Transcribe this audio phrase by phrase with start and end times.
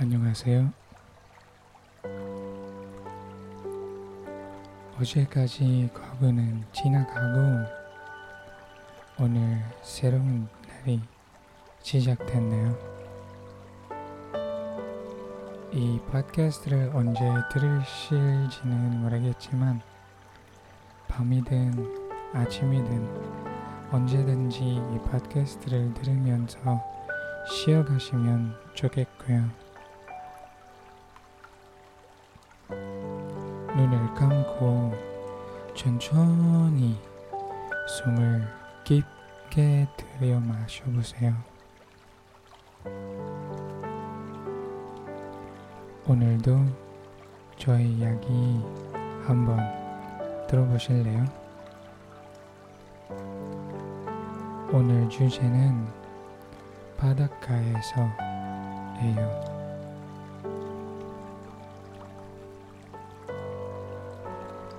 [0.00, 0.72] 안녕하세요.
[5.00, 7.66] 어제까지 과거는 지나가고
[9.18, 11.02] 오늘 새로운 날이
[11.82, 12.78] 시작됐네요.
[15.72, 17.20] 이 팟캐스트를 언제
[17.52, 19.82] 들으실지는 모르겠지만
[21.08, 26.80] 밤이든 아침이든 언제든지 이 팟캐스트를 들으면서
[27.50, 29.67] 쉬어가시면 좋겠고요.
[32.70, 34.92] 눈을 감고
[35.74, 36.98] 천천히
[37.86, 38.46] 숨을
[38.84, 41.34] 깊게 들여 마셔보세요.
[46.06, 46.58] 오늘도
[47.58, 48.62] 저의 이야기
[49.26, 49.58] 한번
[50.48, 51.24] 들어보실래요?
[54.72, 55.86] 오늘 주제는
[56.96, 58.08] 바닷가에서예요.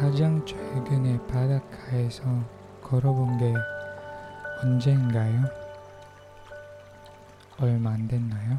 [0.00, 2.22] 가장 최근에 바닷가에서
[2.82, 3.52] 걸어본 게
[4.62, 5.44] 언제인가요?
[7.60, 8.58] 얼마 안 됐나요?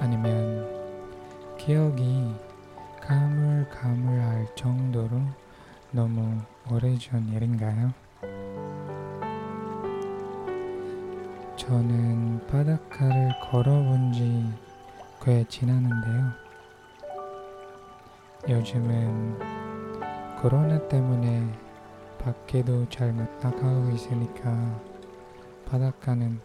[0.00, 0.66] 아니면
[1.56, 2.34] 기억이
[3.00, 5.20] 가물가물할 정도로
[5.92, 7.92] 너무 오래전 일인가요?
[11.56, 14.68] 저는 바닷가를 걸어본 지
[15.24, 16.47] 꽤 지났는데요.
[18.48, 19.38] 요즘은
[20.40, 21.46] 코로나 때문에
[22.18, 24.80] 밖에도 잘 못 나가고 있으니까
[25.66, 26.40] 바닷가는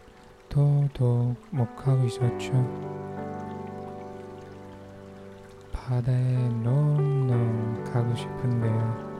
[0.50, 2.52] 더더욱 못 가고 있었죠.
[5.72, 9.14] 바다에 너무너무 가고 싶은데요.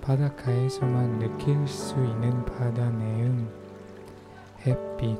[0.00, 3.50] 바닷가에서만 느낄 수 있는 바다 내음,
[4.64, 5.18] 햇빛,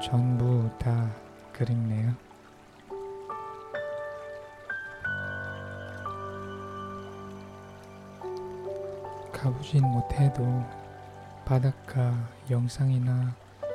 [0.00, 1.10] 전부 다
[1.52, 2.25] 그립네요.
[9.46, 10.44] 가보진 못해도
[11.44, 12.12] 바닷가
[12.50, 13.32] 영상이나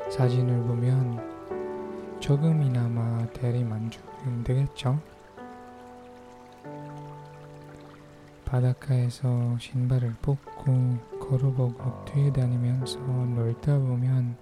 [0.10, 5.00] 사진을 보면 조금이나마 대리 만족은 되겠죠?
[8.44, 14.36] 바닷가에서 신발을 벗고 걸어보고 뛰어다니면서 놀다 보면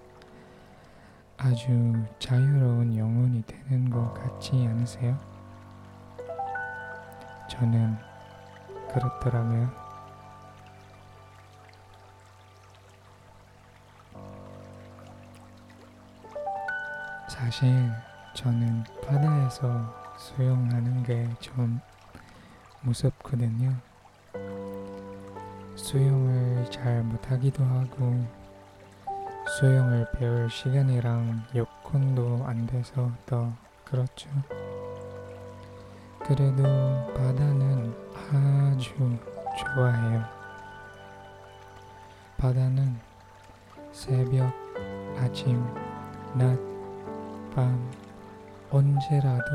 [1.38, 5.16] 아주 자유로운 영혼이 되는 것 같지 않으세요?
[7.48, 7.96] 저는
[8.92, 9.89] 그렇더라고요.
[17.50, 17.92] 사실
[18.36, 21.82] 저는 바다에서 수영하는 게 좀
[22.82, 23.76] 무섭거든요.
[25.76, 28.24] 수영을 잘 못하기도 하고
[29.58, 33.52] 수영을 배울 시간이랑 여건도 안 돼서 더
[33.84, 34.30] 그렇죠.
[36.20, 36.62] 그래도
[37.16, 37.96] 바다는
[38.32, 38.94] 아주
[39.58, 40.24] 좋아해요.
[42.38, 42.96] 바다는
[43.92, 44.54] 새벽,
[45.18, 45.66] 아침,
[46.36, 46.70] 낮,
[47.54, 47.92] 밤
[48.72, 49.52] 언제라도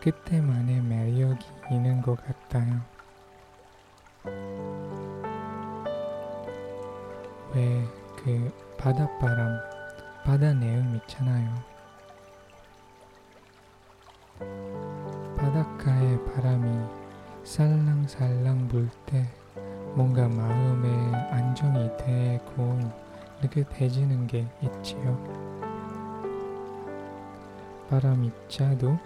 [0.00, 2.80] 그때만의 매력이 있는 것 같아요.
[7.54, 9.60] 왜 그 바닷바람,
[10.24, 11.62] 바다 내음 있잖아요.
[15.36, 16.86] 바닷가의 바람이
[17.44, 19.26] 살랑살랑 불 때
[19.94, 20.88] 뭔가 마음에
[21.32, 22.78] 안정이 되고
[23.42, 25.53] 느긋해지는 게 있지요.
[27.88, 28.98] 바람이 짜도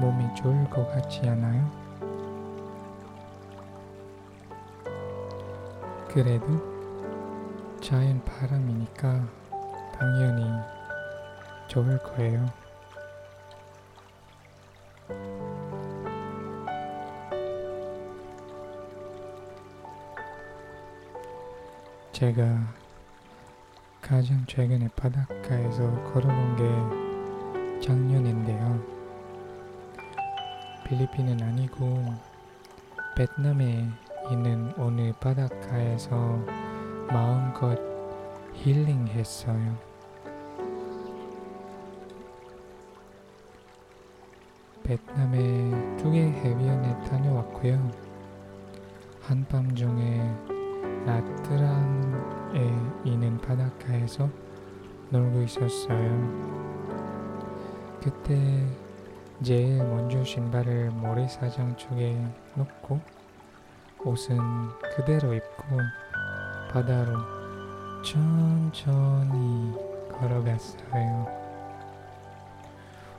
[0.00, 1.70] 몸이 좋을 것 같지 않아요?
[6.08, 6.46] 그래도
[7.80, 9.26] 자연 바람이니까
[9.98, 10.50] 당연히
[11.68, 12.46] 좋을 거예요.
[22.12, 22.42] 제가
[24.00, 26.95] 가장 최근에 바닷가에서 걸어본 게
[27.86, 28.82] 작년인데요.
[30.84, 32.02] 필리핀은 아니고
[33.16, 33.88] 베트남에
[34.28, 36.16] 있는 어느 바닷가에서
[37.08, 37.78] 마음껏
[38.54, 39.76] 힐링했어요.
[44.82, 47.88] 베트남의 두개 해변에 다녀왔고요.
[49.22, 50.18] 한밤중에
[51.04, 52.60] 나트랑에
[53.04, 54.28] 있는 바닷가에서
[55.10, 56.65] 놀고 있었어요.
[58.06, 58.64] 그때
[59.42, 62.16] 제일 먼저 신발을 모래사장 쪽에
[62.54, 63.00] 놓고
[64.04, 64.38] 옷은
[64.94, 65.64] 그대로 입고
[66.70, 67.18] 바다로
[68.04, 69.74] 천천히
[70.12, 71.26] 걸어갔어요.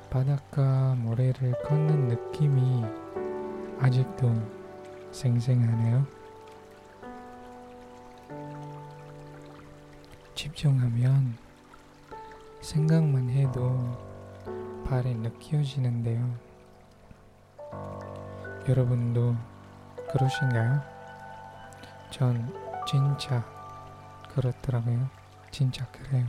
[0.09, 2.85] 바닷가 모래를 걷는 느낌이
[3.81, 4.33] 아직도
[5.11, 6.07] 생생하네요.
[10.33, 11.35] 집중하면
[12.61, 14.16] 생각만 해도
[14.87, 16.33] 발이 느껴지는데요.
[18.69, 19.35] 여러분도
[20.09, 20.81] 그러신가요?
[22.09, 22.53] 전
[22.87, 23.43] 진짜
[24.33, 25.09] 그렇더라고요.
[25.51, 26.25] 진짜 그래요.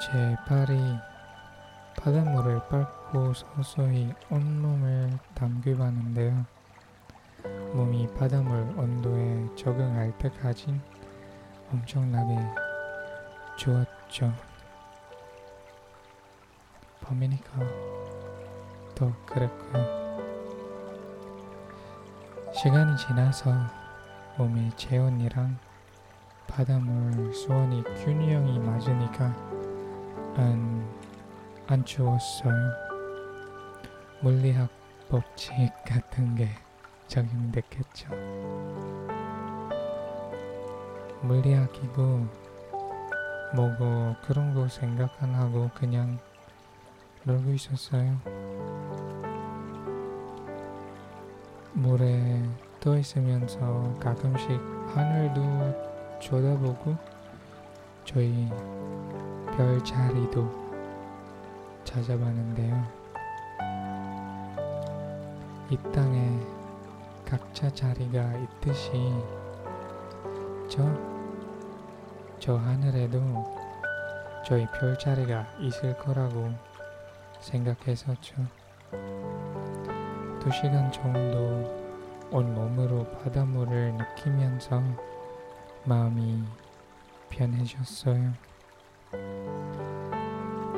[0.00, 0.76] 제 발이
[1.96, 6.44] 바닷물을 밟고 서서히 온몸을 담그봤는데요.
[7.72, 10.80] 몸이 바닷물 온도에 적응할 때까진
[11.70, 12.34] 엄청나게
[13.58, 14.32] 좋았 죠.
[17.02, 17.52] 범이니까
[18.94, 19.98] 더 그랬고요.
[22.54, 23.52] 시간이 지나서
[24.38, 25.58] 몸의 체온이랑
[26.46, 29.26] 바닷물 수온이 균형이 맞으니까
[30.36, 30.88] 안,
[31.66, 32.52] 안 추웠어요.
[34.22, 34.68] 물리학
[35.08, 36.48] 법칙 같은 게
[37.06, 38.08] 적용됐겠죠.
[41.22, 42.47] 물리학이고
[43.54, 46.18] 뭐고 그런 거 생각 안 하고 그냥
[47.24, 48.16] 놀고 있었어요.
[51.72, 52.42] 모래
[52.80, 54.50] 떠 있으면서 가끔씩
[54.94, 56.96] 하늘도 쳐다보고
[58.04, 58.48] 저희
[59.56, 60.68] 별자리도
[61.84, 62.98] 찾아봤는데요.
[65.70, 66.38] 이 땅에
[67.24, 68.90] 각자 자리가 있듯이
[70.68, 70.82] 저,
[72.40, 73.20] 저 하늘에도
[74.46, 76.52] 저희 별자리가 있을 거라고
[77.40, 78.34] 생각했었죠.
[80.40, 81.76] 두 시간 정도
[82.30, 84.82] 온몸으로 바닷물을 느끼면서
[85.84, 86.44] 마음이
[87.28, 88.32] 편해졌어요.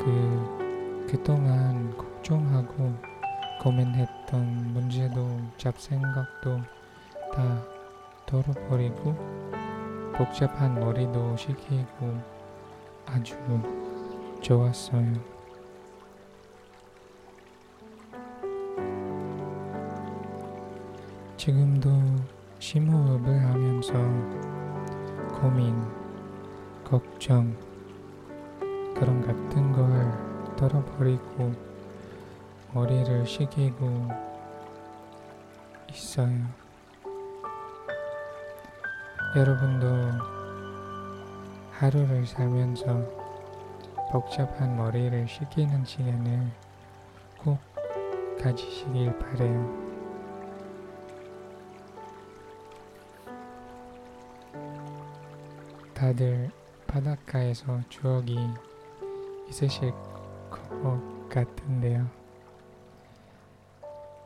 [0.03, 2.95] 그, 그동안 걱정하고
[3.61, 6.63] 고민했던 문제도 잡생각도
[7.35, 7.63] 다
[8.25, 9.50] 덜어버리고
[10.13, 12.21] 복잡한 머리도 식히고
[13.07, 13.37] 아주
[14.41, 15.15] 좋았어요.
[21.37, 21.91] 지금도
[22.59, 23.95] 심호흡을 하면서
[25.41, 25.75] 고민,
[26.85, 27.57] 걱정,
[28.95, 31.55] 그런 같은 걸 덜어버리고
[32.75, 34.09] 머리를 식히고
[35.91, 36.60] 있어요.
[39.37, 39.87] 여러분도
[41.71, 43.01] 하루를 살면서
[44.11, 46.51] 복잡한 머리를 식히는 시간을
[47.39, 47.61] 꼭
[48.43, 49.91] 가지시길 바래요.
[55.95, 56.51] 다들
[56.89, 58.37] 바닷가에서 추억이
[59.49, 59.93] 있으실
[60.51, 62.05] 것 같은데요.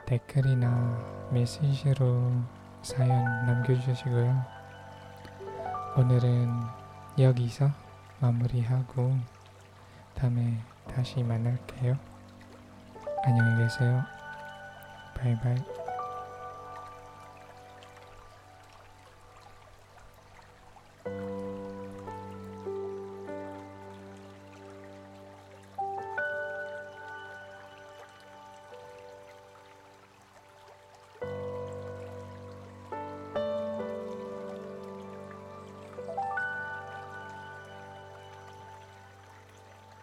[0.07, 2.33] 댓글이나 메시지로
[2.81, 4.54] 사연 남겨주시고요.
[5.97, 6.51] 오늘은
[7.21, 7.71] 여기서
[8.19, 9.17] 마무리하고
[10.17, 10.59] 다음에
[10.93, 11.97] 다시 만날게요.
[13.25, 14.03] 안녕히 계세요.
[15.15, 15.84] 바이바이.